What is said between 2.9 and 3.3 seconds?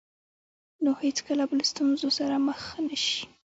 شئ.